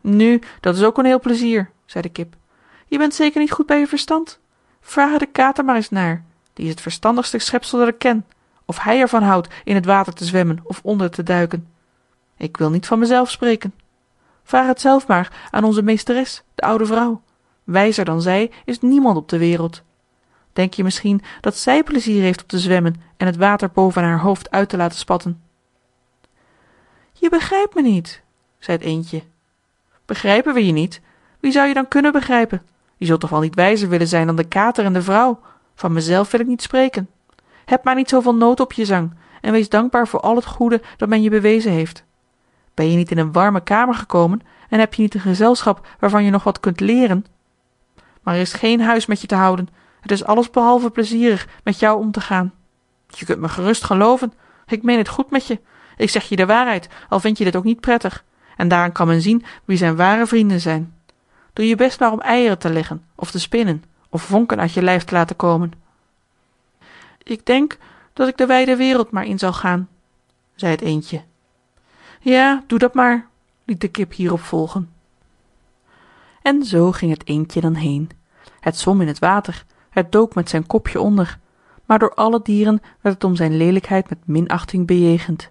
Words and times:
nu 0.00 0.42
dat 0.60 0.76
is 0.76 0.82
ook 0.82 0.98
een 0.98 1.04
heel 1.04 1.20
plezier 1.20 1.70
zei 1.84 2.02
de 2.02 2.08
kip. 2.08 2.36
Je 2.86 2.98
bent 2.98 3.14
zeker 3.14 3.40
niet 3.40 3.52
goed 3.52 3.66
bij 3.66 3.78
je 3.78 3.86
verstand? 3.86 4.38
Vraag 4.80 5.12
er 5.12 5.18
den 5.18 5.32
kater 5.32 5.64
maar 5.64 5.76
eens 5.76 5.90
naar. 5.90 6.24
Die 6.52 6.64
is 6.64 6.70
het 6.70 6.80
verstandigste 6.80 7.38
schepsel 7.38 7.78
dat 7.78 7.88
ik 7.88 7.98
ken. 7.98 8.26
Of 8.64 8.78
hij 8.78 9.00
er 9.00 9.08
van 9.08 9.22
houdt 9.22 9.48
in 9.64 9.74
het 9.74 9.84
water 9.84 10.12
te 10.12 10.24
zwemmen 10.24 10.60
of 10.62 10.80
onder 10.82 11.10
te 11.10 11.22
duiken. 11.22 11.68
Ik 12.36 12.56
wil 12.56 12.70
niet 12.70 12.86
van 12.86 12.98
mezelf 12.98 13.30
spreken. 13.30 13.74
Vraag 14.44 14.66
het 14.66 14.80
zelf 14.80 15.06
maar 15.06 15.48
aan 15.50 15.64
onze 15.64 15.82
meesteres 15.82 16.42
de 16.54 16.62
oude 16.62 16.86
vrouw. 16.86 17.22
Wijzer 17.64 18.04
dan 18.04 18.22
zij 18.22 18.50
is 18.64 18.80
niemand 18.80 19.16
op 19.16 19.28
de 19.28 19.38
wereld. 19.38 19.82
Denk 20.52 20.74
je 20.74 20.82
misschien 20.82 21.22
dat 21.40 21.56
zij 21.56 21.82
plezier 21.82 22.22
heeft 22.22 22.40
om 22.40 22.46
te 22.46 22.58
zwemmen 22.58 23.02
en 23.16 23.26
het 23.26 23.36
water 23.36 23.70
boven 23.70 24.02
haar 24.02 24.20
hoofd 24.20 24.50
uit 24.50 24.68
te 24.68 24.76
laten 24.76 24.98
spatten? 24.98 25.42
Je 27.12 27.28
begrijpt 27.28 27.74
me 27.74 27.82
niet 27.82 28.22
zei 28.58 28.76
het 28.76 28.86
eendje 28.86 29.22
begrijpen 30.10 30.54
we 30.54 30.66
je 30.66 30.72
niet? 30.72 31.00
Wie 31.40 31.52
zou 31.52 31.68
je 31.68 31.74
dan 31.74 31.88
kunnen 31.88 32.12
begrijpen? 32.12 32.62
Je 32.96 33.06
zult 33.06 33.20
toch 33.20 33.30
wel 33.30 33.40
niet 33.40 33.54
wijzer 33.54 33.88
willen 33.88 34.08
zijn 34.08 34.26
dan 34.26 34.36
de 34.36 34.44
kater 34.44 34.84
en 34.84 34.92
de 34.92 35.02
vrouw? 35.02 35.40
Van 35.74 35.92
mezelf 35.92 36.30
wil 36.30 36.40
ik 36.40 36.46
niet 36.46 36.62
spreken. 36.62 37.08
Heb 37.64 37.84
maar 37.84 37.94
niet 37.94 38.08
zooveel 38.08 38.34
nood 38.34 38.60
op 38.60 38.72
je 38.72 38.84
zang 38.84 39.14
en 39.40 39.52
wees 39.52 39.68
dankbaar 39.68 40.08
voor 40.08 40.20
al 40.20 40.36
het 40.36 40.46
goede 40.46 40.82
dat 40.96 41.08
men 41.08 41.22
je 41.22 41.30
bewezen 41.30 41.72
heeft. 41.72 42.04
Ben 42.74 42.90
je 42.90 42.96
niet 42.96 43.10
in 43.10 43.18
een 43.18 43.32
warme 43.32 43.62
kamer 43.62 43.94
gekomen 43.94 44.40
en 44.68 44.78
heb 44.78 44.94
je 44.94 45.02
niet 45.02 45.14
een 45.14 45.20
gezelschap 45.20 45.86
waarvan 45.98 46.24
je 46.24 46.30
nog 46.30 46.44
wat 46.44 46.60
kunt 46.60 46.80
leeren 46.80 47.24
maar 48.22 48.34
er 48.34 48.40
is 48.40 48.52
geen 48.52 48.80
huis 48.80 49.06
met 49.06 49.20
je 49.20 49.26
te 49.26 49.34
houden. 49.34 49.68
Het 50.00 50.10
is 50.10 50.24
alles 50.24 50.50
behalve 50.50 50.90
plezierig 50.90 51.48
met 51.64 51.78
jou 51.78 51.98
om 51.98 52.10
te 52.10 52.20
gaan. 52.20 52.52
Je 53.06 53.24
kunt 53.24 53.40
me 53.40 53.48
gerust 53.48 53.84
gelooven 53.84 54.32
ik 54.66 54.82
meen 54.82 54.98
het 54.98 55.08
goed 55.08 55.30
met 55.30 55.46
je. 55.46 55.60
Ik 55.96 56.10
zeg 56.10 56.28
je 56.28 56.36
de 56.36 56.46
waarheid 56.46 56.88
al 57.08 57.20
vind 57.20 57.38
je 57.38 57.44
dit 57.44 57.56
ook 57.56 57.64
niet 57.64 57.80
prettig 57.80 58.24
en 58.60 58.68
daaraan 58.68 58.92
kan 58.92 59.06
men 59.06 59.22
zien 59.22 59.44
wie 59.64 59.76
zijn 59.76 59.96
ware 59.96 60.26
vrienden 60.26 60.60
zijn. 60.60 60.94
Doe 61.52 61.68
je 61.68 61.76
best 61.76 62.00
maar 62.00 62.12
om 62.12 62.20
eieren 62.20 62.58
te 62.58 62.72
leggen 62.72 63.04
of 63.14 63.30
te 63.30 63.40
spinnen 63.40 63.84
of 64.08 64.22
vonken 64.22 64.60
uit 64.60 64.72
je 64.72 64.82
lijf 64.82 65.04
te 65.04 65.14
laten 65.14 65.36
komen. 65.36 65.72
Ik 67.22 67.46
denk 67.46 67.78
dat 68.12 68.28
ik 68.28 68.36
de 68.36 68.46
wijde 68.46 68.76
wereld 68.76 69.10
maar 69.10 69.24
in 69.24 69.38
zal 69.38 69.52
gaan 69.52 69.88
zei 70.54 70.72
het 70.72 70.80
eendje 70.80 71.22
ja 72.20 72.64
doe 72.66 72.78
dat 72.78 72.94
maar 72.94 73.26
liet 73.64 73.80
de 73.80 73.88
kip 73.88 74.12
hierop 74.12 74.40
volgen. 74.40 74.90
En 76.42 76.64
zoo 76.64 76.92
ging 76.92 77.12
het 77.12 77.26
eendje 77.26 77.60
dan 77.60 77.74
heen. 77.74 78.10
Het 78.60 78.78
zwom 78.78 79.00
in 79.00 79.06
het 79.06 79.18
water 79.18 79.64
het 79.90 80.12
dook 80.12 80.34
met 80.34 80.48
zijn 80.48 80.66
kopje 80.66 81.00
onder 81.00 81.38
maar 81.84 81.98
door 81.98 82.14
alle 82.14 82.40
dieren 82.42 82.82
werd 83.00 83.14
het 83.14 83.24
om 83.24 83.36
zijn 83.36 83.56
leelijkheid 83.56 84.08
met 84.08 84.18
minachting 84.24 84.86
bejegend. 84.86 85.50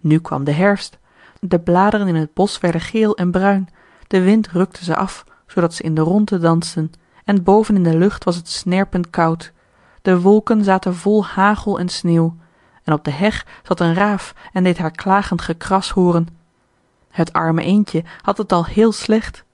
Nu 0.00 0.20
kwam 0.20 0.44
de 0.44 0.52
herfst 0.52 0.98
de 1.44 1.60
bladeren 1.60 2.08
in 2.08 2.14
het 2.14 2.34
bosch 2.34 2.60
werden 2.60 2.80
geel 2.80 3.16
en 3.16 3.30
bruin. 3.30 3.68
De 4.06 4.22
wind 4.22 4.48
rukte 4.48 4.84
ze 4.84 4.96
af 4.96 5.24
zoodat 5.46 5.74
ze 5.74 5.82
in 5.82 5.94
de 5.94 6.00
rondte 6.00 6.38
dansten. 6.38 6.92
En 7.24 7.42
boven 7.42 7.74
in 7.76 7.82
de 7.82 7.96
lucht 7.98 8.24
was 8.24 8.36
het 8.36 8.48
snerpend 8.48 9.10
koud. 9.10 9.52
De 10.02 10.20
wolken 10.20 10.64
zaten 10.64 10.94
vol 10.94 11.24
hagel 11.26 11.78
en 11.78 11.88
sneeuw. 11.88 12.36
En 12.84 12.92
op 12.92 13.04
de 13.04 13.10
heg 13.10 13.46
zat 13.62 13.80
een 13.80 13.94
raaf 13.94 14.34
en 14.52 14.64
deed 14.64 14.78
haar 14.78 14.90
klagend 14.90 15.42
gekras 15.42 15.90
hooren 15.90 16.26
het 17.10 17.32
arme 17.32 17.62
eendje 17.62 18.04
had 18.22 18.38
het 18.38 18.52
al 18.52 18.64
heel 18.64 18.92
slecht. 18.92 19.44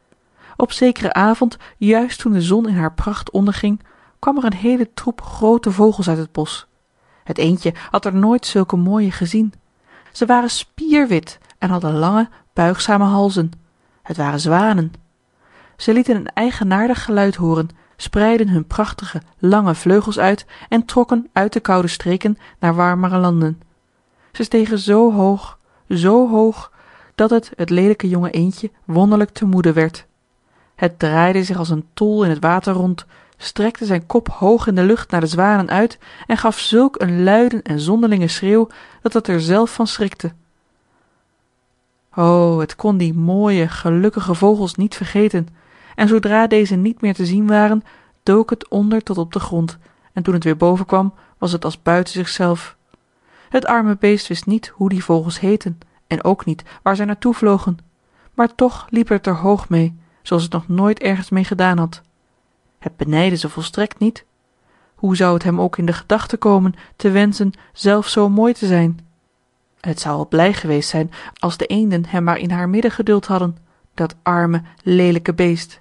Op 0.56 0.72
zekeren 0.72 1.14
avond 1.14 1.56
juist 1.76 2.20
toen 2.20 2.32
de 2.32 2.42
zon 2.42 2.68
in 2.68 2.76
haar 2.76 2.94
pracht 2.94 3.30
onderging 3.30 3.82
kwam 4.18 4.36
er 4.36 4.44
een 4.44 4.54
heele 4.54 4.92
troep 4.94 5.20
groote 5.20 5.72
vogels 5.72 6.08
uit 6.08 6.18
het 6.18 6.32
bosch 6.32 6.64
het 7.28 7.38
eendje 7.38 7.74
had 7.90 8.04
er 8.04 8.14
nooit 8.14 8.46
zulke 8.46 8.76
mooie 8.76 9.10
gezien. 9.10 9.52
Ze 10.12 10.26
waren 10.26 10.50
spierwit 10.50 11.38
en 11.58 11.70
hadden 11.70 11.94
lange 11.94 12.28
buigzame 12.52 13.04
halzen. 13.04 13.52
Het 14.02 14.16
waren 14.16 14.40
zwanen. 14.40 14.92
Ze 15.76 15.92
lieten 15.92 16.16
een 16.16 16.30
eigenaardig 16.34 17.04
geluid 17.04 17.36
hooren 17.36 17.68
spreidden 17.96 18.48
hun 18.48 18.66
prachtige 18.66 19.22
lange 19.38 19.74
vleugels 19.74 20.18
uit 20.18 20.46
en 20.68 20.84
trokken 20.84 21.28
uit 21.32 21.52
de 21.52 21.60
koude 21.60 21.88
streken 21.88 22.38
naar 22.58 22.74
warmere 22.74 23.18
landen. 23.18 23.62
Ze 24.32 24.42
stegen 24.42 24.78
zoo 24.78 25.12
hoog 25.12 25.58
zoo 25.88 26.28
hoog 26.28 26.72
dat 27.14 27.30
het 27.30 27.52
het 27.56 27.70
leelijke 27.70 28.08
jonge 28.08 28.30
eendje 28.30 28.70
wonderlijk 28.84 29.30
te 29.30 29.44
moede 29.44 29.72
werd. 29.72 30.06
Het 30.74 30.98
draaide 30.98 31.44
zich 31.44 31.56
als 31.56 31.70
een 31.70 31.86
tol 31.94 32.24
in 32.24 32.30
het 32.30 32.40
water 32.40 32.72
rond 32.72 33.06
strekte 33.36 33.84
zijn 33.84 34.06
kop 34.06 34.28
hoog 34.28 34.66
in 34.66 34.74
de 34.74 34.82
lucht 34.82 35.10
naar 35.10 35.20
de 35.20 35.26
zwanen 35.26 35.68
uit 35.68 35.98
en 36.26 36.36
gaf 36.36 36.58
zulk 36.58 37.00
een 37.00 37.22
luiden 37.22 37.62
en 37.62 37.80
zonderlinge 37.80 38.28
schreeuw 38.28 38.68
dat 39.02 39.12
het 39.12 39.28
er 39.28 39.40
zelf 39.40 39.74
van 39.74 39.86
schrikte 39.86 40.32
o 42.18 42.58
het 42.58 42.76
kon 42.76 42.96
die 42.96 43.14
mooie 43.14 43.68
gelukkige 43.68 44.34
vogels 44.34 44.74
niet 44.74 44.94
vergeten. 44.94 45.48
En 45.94 46.08
zoodra 46.08 46.46
deze 46.46 46.74
niet 46.74 47.00
meer 47.00 47.14
te 47.14 47.26
zien 47.26 47.46
waren 47.46 47.84
dook 48.22 48.50
het 48.50 48.68
onder 48.68 49.02
tot 49.02 49.18
op 49.18 49.32
den 49.32 49.40
grond. 49.42 49.78
En 50.12 50.22
toen 50.22 50.34
het 50.34 50.44
weer 50.44 50.56
boven 50.56 50.86
kwam 50.86 51.14
was 51.38 51.52
het 51.52 51.64
als 51.64 51.82
buiten 51.82 52.12
zichzelf. 52.12 52.76
Het 53.48 53.66
arme 53.66 53.96
beest 54.00 54.28
wist 54.28 54.46
niet 54.46 54.68
hoe 54.68 54.88
die 54.88 55.04
vogels 55.04 55.40
heetten 55.40 55.78
en 56.06 56.24
ook 56.24 56.44
niet 56.44 56.62
waar 56.82 56.96
zij 56.96 57.04
naartoe 57.04 57.34
vlogen. 57.34 57.78
Maar 58.34 58.54
toch 58.54 58.86
liep 58.90 59.08
het 59.08 59.26
er 59.26 59.36
hoog 59.36 59.68
mee 59.68 59.98
zooals 60.22 60.42
het 60.42 60.52
nog 60.52 60.68
nooit 60.68 60.98
ergens 60.98 61.30
mee 61.30 61.44
gedaan 61.44 61.78
had. 61.78 62.02
Het 62.78 62.96
benijdde 62.96 63.36
ze 63.36 63.48
volstrekt 63.48 63.98
niet. 63.98 64.24
Hoe 64.94 65.16
zou 65.16 65.34
het 65.34 65.42
hem 65.42 65.60
ook 65.60 65.78
in 65.78 65.86
de 65.86 65.92
gedachte 65.92 66.36
komen 66.36 66.74
te 66.96 67.10
wenschen 67.10 67.52
zelf 67.72 68.08
zoo 68.08 68.28
mooi 68.28 68.52
te 68.52 68.66
zijn 68.66 69.07
het 69.80 70.00
zou 70.00 70.16
al 70.16 70.28
blij 70.28 70.52
geweest 70.52 70.88
zijn 70.88 71.10
als 71.34 71.56
de 71.56 71.66
eenden 71.66 72.06
hem 72.06 72.24
maar 72.24 72.38
in 72.38 72.50
haar 72.50 72.68
midden 72.68 72.90
geduld 72.90 73.26
hadden 73.26 73.56
dat 73.94 74.14
arme 74.22 74.62
leelijke 74.82 75.34
beest 75.34 75.80